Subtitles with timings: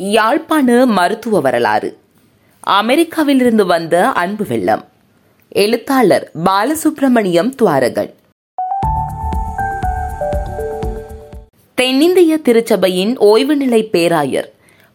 [0.00, 1.98] யாழ்ப்பாண மருத்துவ வரலாறு.
[2.70, 4.88] அமெரிக்காவிலிருந்து வந்த அன்பு வெள்ளம்.
[5.48, 8.14] எழுத்தாளர் பாலசுப்ரமணியம் துவாரகன்.
[11.74, 14.52] தென்னிந்திய திருச்சபையின் ஓய்வு நிலை பேராயர்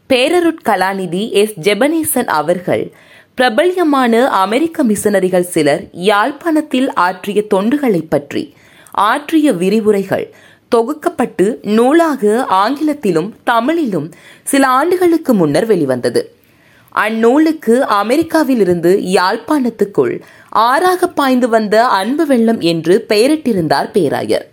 [0.10, 1.60] பேரருட்கலாநிதி எஸ்.
[1.60, 2.92] ஜெபனேசன் அவர்கள்
[3.36, 8.54] பிரபல்யமான அமெரிக்க மிஷனரிகள் சிலர் யாழ்ப்பாணத்தில் ஆற்றிய தொண்டுகளைப் பற்றி
[8.92, 10.34] ஆற்றிய விரிவுரைகள்
[10.74, 14.12] தொகுக்கப்பட்டு நூலாக ஆங்கிலத்திலும் தமிழிலும்
[14.44, 16.36] சில ஆண்டுகளுக்கு முன்னர் வெளிவந்தது.
[16.96, 24.46] அந்நூலுக்கு அமெரிக்காவிலிருந்து யாழ்ப்பாணத்துக்குள் ஆறாக பாய்ந்து வந்த அன்பு வெள்ளம் என்று பெயரிட்டிருந்தார் பேராயர்.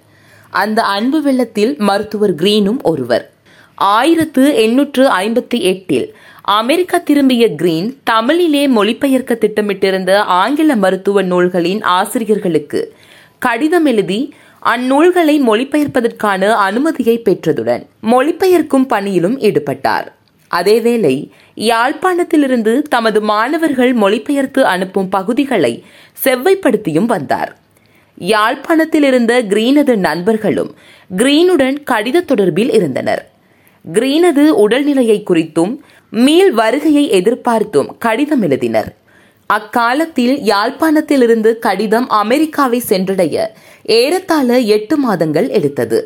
[0.50, 3.30] அந்த அன்பு வெள்ளத்தில் மருத்துவர் கிரீனும் ஒருவர்.
[3.74, 12.80] ஆயிரத்து எண்ணூற்று ஐம்பத்தி எட்டில் அமெரிக்கா திரும்பிய கிரீன் தமிழிலே மொழிபெயர்க்க திட்டமிட்டிருந்த ஆங்கில மருத்துவ நூல்களின் ஆசிரியர்களுக்கு
[13.38, 20.06] கடிதம் எழுதி அந்நூல்களை மொழிபெயர்ப்பதற்கான அனுமதியை பெற்றதுடன் மொழிபெயர்க்கும் பணியிலும் ஈடுபட்டார்.
[20.50, 25.84] அதேவேளை யாழ்ப்பாணத்திலிருந்து தமது மாணவர்கள் மொழிபெயர்த்து அனுப்பும் பகுதிகளை
[26.24, 27.56] செவ்வைப்படுத்தியும் வந்தார்.
[28.16, 30.74] யாழ்ப்பாணத்தில் இருந்த கிரீனது நண்பர்களும்
[31.16, 33.30] கிரீனுடன் கடித தொடர்பில் இருந்தனர்.
[33.92, 35.76] கிரீனது உடல்நிலையை குறித்தும்
[36.10, 38.90] மீள் வருகையை எதிர்பார்த்தும் கடிதம் எழுதினர்.
[39.54, 43.36] அக்காலத்தில் யாழ்ப்பாணத்திலிருந்து கடிதம் அமெரிக்காவை சென்றடைய
[43.98, 45.98] ஏறத்தாழ எட்டு மாதங்கள் எடுத்தது.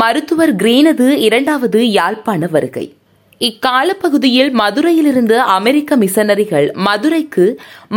[0.00, 2.86] மருத்துவர் கிரீனது இரண்டாவது யாழ்ப்பாண வருகை.
[3.40, 7.46] இக்கால பகுதியில் மதுரையிலிருந்து அமெரிக்க மிஷனரிகள் மதுரைக்கு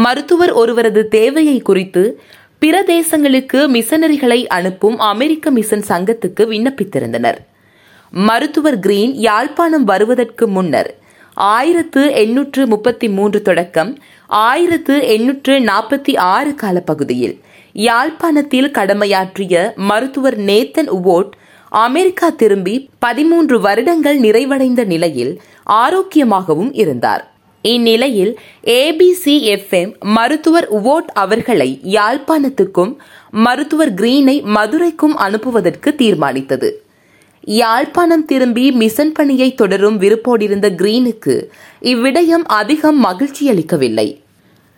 [0.06, 2.04] மருத்துவர் ஒருவரது தேவையை குறித்து
[2.64, 7.40] பிற தேசங்களுக்கு மிஷனரிகளை அனுப்பும் அமெரிக்க மிஷன் சங்கத்துக்கு விண்ணப்பித்திருந்தனர்.
[8.14, 10.90] மருத்துவர் கிரீன் யாழ்ப்பாணம் வருவதற்கு முன்னர்
[11.38, 21.30] ஆயிரத்து எண்ணூற்று முப்பத்தி மூன்று தொடக்கம் ஆயிரத்து எண்ணூற்று நாற்பத்தி ஆறு காலப்பகுதியில் யாழ்ப்பாணத்தில் கடமையாற்றிய மருத்துவர் நேத்தன் உவோட்
[21.70, 27.32] அமெரிக்கா திரும்பி பதிமூன்று வருடங்கள் நிறைவடைந்த நிலையில் ஆரோக்கியமாகவும் இருந்தார்.
[27.62, 32.96] இந்நிலையில் ஏபிசி எஃப்எம் மருத்துவர் உவோட் அவர்களை யாழ்ப்பாணத்துக்கும்
[33.32, 36.87] மருத்துவர் கிரீனை மதுரைக்கும் அனுப்புவதற்கு தீர்மானித்தது.
[37.47, 41.35] யாழ்ப்பாணம் திரும்பி மிஷன் பணியை தொடரும் விருப்போடிருந்த கிரீனுக்கு
[41.81, 44.22] இவ்விடயம் அதிகம் மகிழ்ச்சியளிக்கவில்லை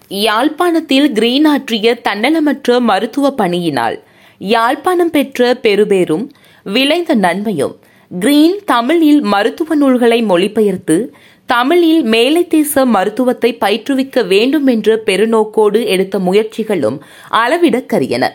[0.08, 3.98] யாழ்ப்பாணத்தில் கிரீன் ஆற்றிய தன்னலமற்ற மருத்துவ பணியினால்
[4.38, 6.26] யாழ்ப்பாணம் பெற்ற பெருபேரும்
[6.64, 7.76] விளைந்த நன்மையும்
[8.12, 10.98] கிரீன் தமிழில் மருத்துவ நூல்களை மொழிபெயர்த்து
[11.46, 17.00] தமிழில் மேலை தேச மருத்துவத்தை பயிற்றுவிக்க வேண்டும் என்ற பெருநோக்கோடு எடுத்த முயற்சிகளும்
[17.32, 18.26] அளவிடக்கரியன.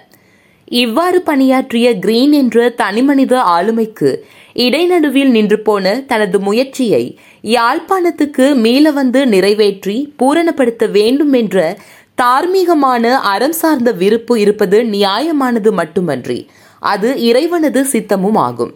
[0.71, 4.17] இவ்வாறு பணியாற்றிய கிரீன் என்ற தனிமனித ஆளுமைக்கு
[4.55, 11.77] இடைநடுவில் நின்று போன தனது முயற்சியை யாழ்ப்பாணத்துக்கு மீள வந்து நிறைவேற்றி பூரணப்படுத்த வேண்டும் என்ற
[12.23, 16.47] தார்மீகமான அறம் சார்ந்த விருப்பு இருப்பது நியாயமானது மட்டுமன்றி
[16.79, 18.75] அது இறைவனது சித்தமும் ஆகும்.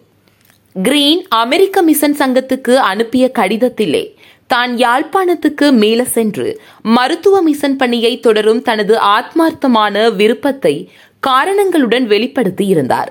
[0.83, 4.17] கிரீன் அமெரிக்க மிஷன் சங்கத்துக்கு அனுப்பிய கடிதத்திலே
[4.47, 10.91] தான் யாழ்ப்பாணத்துக்கு மீள சென்று மருத்துவ மிஷன் பணியை தொடரும் தனது ஆத்மார்த்தமான விருப்பத்தை
[11.29, 13.11] காரணங்களுடன் வெளிப்படுத்தி இருந்தார்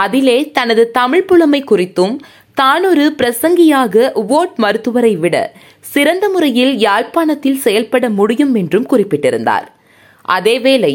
[0.00, 2.14] அதிலே தனது தமிழ் புலமை குறித்தும்
[2.60, 3.94] தான் ஒரு பிரசங்கியாக
[4.38, 5.36] ஓட் மருத்துவரை விட
[5.92, 9.66] சிறந்த முறையில் யாழ்ப்பாணத்தில் செயல்பட முடியும் என்றும் குறிப்பிட்டிருந்தார்.
[10.28, 10.94] அதேவேளை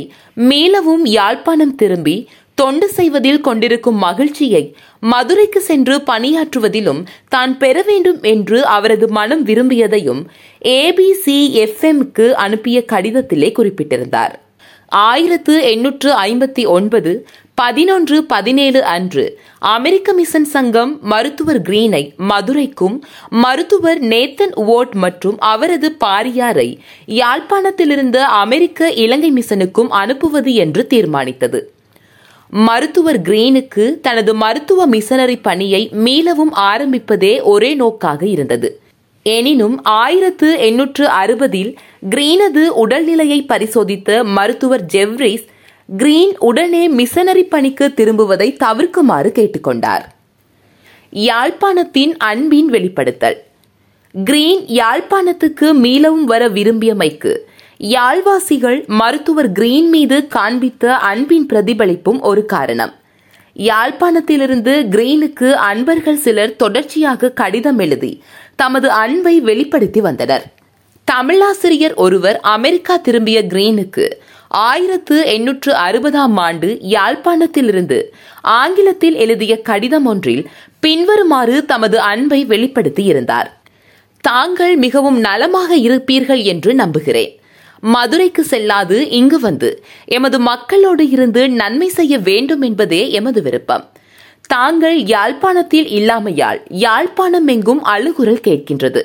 [0.49, 2.15] மீளவும் யாழ்ப்பாணம் திரும்பி
[2.57, 4.61] தொண்டு செய்வதில் கொண்டிருக்கும் மகிழ்ச்சியை
[5.11, 7.01] மதுரைக்கு சென்று பணியாற்றுவதிலும்
[7.33, 10.21] தான் பெற வேண்டும் என்று அவரது மனம் விரும்பியதையும்
[10.75, 14.35] ஏபிசி எஃப்எம்க்கு அனுப்பிய கடிதத்திலே குறிப்பிட்டிருந்தார்.
[14.93, 24.53] ஆயிரத்து எண்ணூற்று ஐம்பத்தி ஒன்பது பதினொன்று பதினேழு அன்று அமெரிக்க மிஷன் சங்கம் மருத்துவர் கிரீனை மதுரைக்கும் மருத்துவர் நேத்தன்
[24.55, 31.71] ஓட் மற்றும் அவரது பாரியாரை யாழ்ப்பாணத்திலிருந்து அமெரிக்க இலங்கை மிஷனுக்கும் அனுப்புவது என்று தீர்மானித்தது.
[32.49, 38.81] மருத்துவர் கிரீனுக்கு தனது மருத்துவ மிஷனரி பணியை மீளவும் ஆரம்பிப்பதே ஒரே நோக்காக இருந்தது.
[39.23, 41.71] எனினும் ஆயிரத்து எண்ணூற்று அறுபதில்
[42.09, 45.45] கிரீனது உடல்நிலையை பரிசோதித்த மருத்துவர் ஜெவ்ரிஸ்
[45.89, 50.05] கிரீன் உடனே மிஷனரி பணிக்கு திரும்புவதை தவிர்க்குமாறு கேட்டுக்கொண்டார்.
[51.13, 53.37] யாழ்ப்பாணத்தின் அன்பின் வெளிப்படுத்தல்.
[54.13, 57.33] கிரீன் யாழ்ப்பாணத்துக்கு மீளவும் வர விரும்பியமைக்கு
[57.77, 62.93] யாழ்வாசிகள் மருத்துவர் கிரீன் மீது காண்பித்த அன்பின் பிரதிபலிப்பும் ஒரு காரணம்.
[63.55, 68.23] யாழ்ப்பாணத்திலிருந்து கிரீனுக்கு அன்பர்கள் சிலர் தொடர்ச்சியாக கடிதம் எழுதி
[68.55, 70.45] தமது அன்பை வெளிப்படுத்தி வந்தனர்.
[71.11, 74.05] தமிழாசிரியர் ஒருவர் அமெரிக்கா திரும்பிய கிரீனுக்கு
[74.47, 78.03] ஆயிரத்து எண்ணூற்று அறுபதாம் ஆண்டு யாழ்ப்பாணத்திலிருந்து
[78.41, 83.49] ஆங்கிலத்தில் எழுதிய கடிதம் ஒன்றில் பின்வருமாறு தமது அன்பை வெளிப்படுத்தியிருந்தார்.
[84.21, 87.39] தாங்கள் மிகவும் நலமாக இருப்பீர்கள் என்று நம்புகிறேன்.
[87.79, 89.83] மதுரைக்கு செல்லாது இங்கு வந்து.
[90.05, 93.91] எமது மக்களோடு இருந்து நன்மை செய்ய வேண்டும் என்பதே எமது விருப்பம்.
[94.47, 99.01] தாங்கள் யாழ்ப்பாணத்தில் இல்லாமையால் யாழ்ப்பாணம் எங்கும் அழுகுரல் கேட்கின்றது.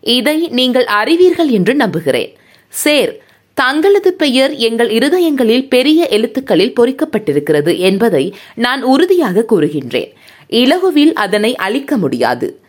[0.00, 2.36] இதை நீங்கள் அறிவீர்கள் என்று நம்புகிறேன்.
[2.68, 3.24] சேர்
[3.54, 10.10] தங்களது பெயர் எங்கள் இருதயங்களில் பெரிய எழுத்துக்களில் பொறிக்கப்பட்டிருக்கிறது என்பதை நான் உறுதியாக கூறுகின்றேன்.
[10.48, 12.60] இலகுவில் அதனை அழிக்க முடியாது.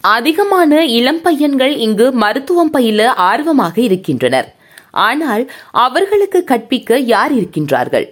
[0.00, 4.54] அதிகமான இளம் பையன்கள் இங்கு மருத்துவம் பயில ஆர்வமாக இருக்கின்றனர்.
[4.90, 8.08] ஆனால் அவர்களுக்கு கற்பிக்க யார் இருக்கின்றார்கள்?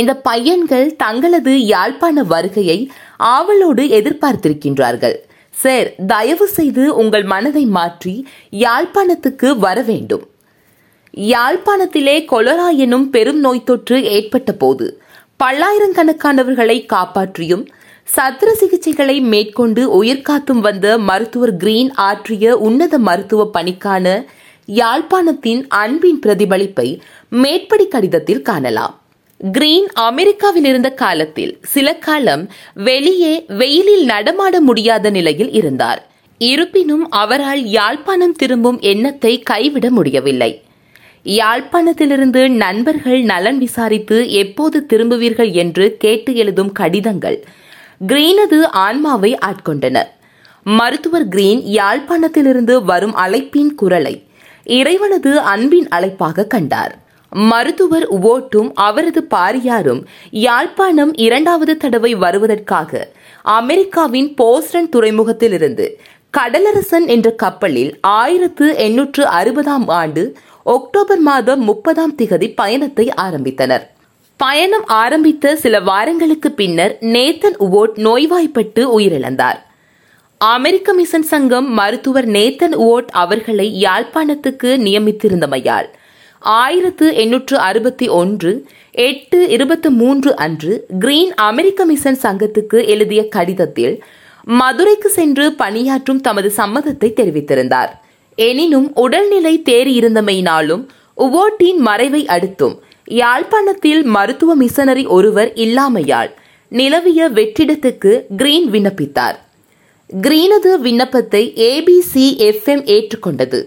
[0.00, 2.78] இந்த பையன்கள் தங்களது யாழ்ப்பாண வருகையை
[3.16, 5.16] ஆவலோடு எதிர்பார்த்திருக்கின்றார்கள்.
[5.54, 8.14] சார் தயவு செய்து உங்கள் மனதை மாற்றி
[8.50, 10.24] யாழ்ப்பாணத்துக்கு வர வேண்டும்.
[11.14, 14.86] யாழ்ப்பாணத்திலே கொலரா எனும் பெரும் நோய் தொற்று ஏற்பட்ட போது
[15.44, 17.64] பல்லாயிரக்கணக்கானவர்களை காப்பாற்றியும்
[18.16, 24.06] சத்திர சிகிச்சைகளை மேற்கொண்டு உயிர்காத்தும் வந்த மருத்துவர் கிரீன் ஆற்றிய உன்னத மருத்துவ பணிக்கான
[24.68, 26.88] யாழ்ப்பாணத்தின் அன்பின் பிரதிபலிப்பை
[27.28, 28.96] மேற்படி கடிதத்தில் காணலாம்.
[29.50, 36.06] கிரீன் அமெரிக்காவில் இருந்த காலத்தில் சில காலம் வெளியே வெயிலில் நடமாட முடியாத நிலையில் இருந்தார்.
[36.38, 40.62] இருப்பினும் அவரால் யாழ்ப்பாணம் திரும்பும் எண்ணத்தை கைவிட முடியவில்லை.
[41.24, 47.44] யாழ்ப்பாணத்திலிருந்து நண்பர்கள் நலன் விசாரித்து எப்போது திரும்புவீர்கள் என்று கேட்டு எழுதும் கடிதங்கள்
[48.06, 50.06] கிரீனது ஆன்மாவை ஆட்கொண்டன.
[50.64, 54.26] மருத்துவர் கிரீன் யாழ்ப்பாணத்திலிருந்து வரும் அழைப்பின் குரலை
[54.64, 57.01] இறைவனது அன்பின் அழைப்பாக கண்டார்.
[57.34, 63.08] மருத்துவர் ஓட்டும் அவரது பாரியாரும் யாழ்ப்பாணம் இரண்டாவது தடவை வருவதற்காக
[63.42, 65.86] அமெரிக்காவின் போஸ்டன் துறைமுகத்திலிருந்து
[66.38, 73.82] கடலரசன் என்ற கப்பலில் ஆயிரத்து எண்ணூற்று அறுபதாம் ஆண்டு அக்டோபர் மாதம் முப்பதாம் திகதி பயணத்தை ஆரம்பித்தனர்.
[74.36, 79.58] பயணம் ஆரம்பித்த சில வாரங்களுக்கு பின்னர் நேத்தன் உவோட் நோய்வாய்ப்பட்டு உயிரிழந்தார்.
[80.38, 85.88] அமெரிக்க மிஷன் சங்கம் மருத்துவர் நேத்தன் உவோட் அவர்களை யாழ்ப்பாணத்துக்கு நியமித்திருந்தமையால்
[86.42, 94.04] ஆயிரத்து எண்ணூற்று அறுபத்தி ஒன்று எட்டு இருபத்தி மூன்று அன்று கிரீன் அமெரிக்க மிஷன் சங்கத்துக்கு எழுதிய கடிதத்தில்
[94.44, 97.88] மதுரைக்கு சென்று பணியாற்றும் தமது சம்மதத்தை தெரிவித்திருந்தார்.
[98.36, 100.86] எனினும் உடல்நிலை தேறியிருந்தமையினாலும்
[101.16, 106.30] உவோட்டின் மறைவை அடுத்தும் யாழ்ப்பாணத்தில் மருத்துவ மிஷனரி ஒருவர் இல்லாமையால்
[106.68, 109.34] நிலவிய வெற்றிடத்துக்கு கிரீன் விண்ணப்பித்தார்.
[110.20, 113.64] கிரீனது விண்ணப்பத்தை ஏபிசி எஃப்எம் ஏற்றுக்கொண்டது.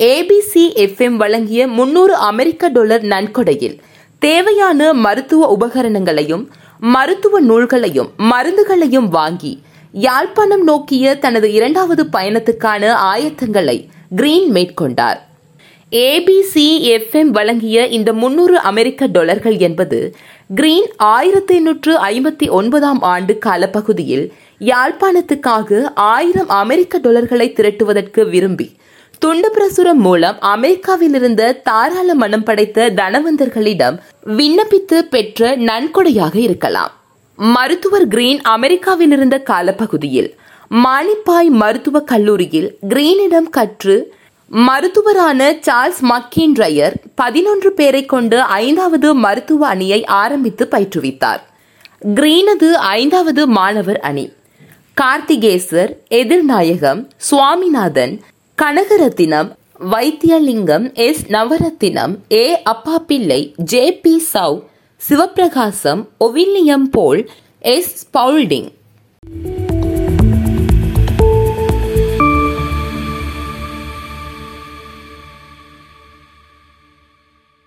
[0.00, 3.80] ஏபிசி எஃப்எம் வழங்கிய முன்னூறு அமெரிக்க டாலர் நன்கொடையில்
[4.18, 6.44] தேவையான மருத்துவ உபகரணங்களையும்
[6.82, 9.62] மருத்துவ நூல்களையும் மருந்துகளையும் வாங்கி
[9.94, 13.76] யாழ்ப்பாணம் நோக்கிய தனது இரண்டாவது பயணத்துக்கான ஆயத்தங்களை
[14.16, 15.20] கிரீன் மேற்கொண்டார்.
[15.92, 16.66] ஏபிசி
[16.96, 20.14] எஃப்எம் வழங்கிய இந்த முன்னூறு அமெரிக்க டாலர்கள் என்பது
[20.54, 28.68] கிரீன் ஆயிரத்தி எண்ணூற்று ஐம்பத்தி ஒன்பதாம் ஆண்டு காலப்பகுதியில் யாழ்ப்பாணத்துக்காக ஆயிரம் அமெரிக்க டாலர்களை திரட்டுவதற்கு விரும்பி
[29.22, 33.96] துண்டு பிரசுரம் மூலம் அமெரிக்காவில் இருந்த தாராள மனம் படைத்த தனவந்தர்களிடம்
[34.38, 36.92] விண்ணப்பித்து பெற்ற நன்கொடையாக இருக்கலாம்.
[37.38, 40.30] மருத்துவர் கிரீன் அமெரிக்காவில் இருந்த காலப்பகுதியில்
[40.84, 43.96] மானிப்பாய் மருத்துவக் கல்லூரியில் கிரீனிடம் கற்று
[44.50, 51.42] மருத்துவரான சார்ல்ஸ் மக்கின் ரயர் பதினொன்று பேரை கொண்டு ஐந்தாவது மருத்துவ அணியை ஆரம்பித்து பயிற்றுவித்தார்.
[52.14, 54.26] கிரீனது ஐந்தாவது மாணவர் அணி.
[55.00, 58.14] Karthikesar Ethirnayagam Swaminathan
[58.60, 59.48] Kanagaratnam
[59.92, 64.56] Vaithilingam S Navaratnam A Appapillai J P Chou
[65.08, 67.30] Sivaprakasam O William Paul
[67.60, 68.68] S Boulding.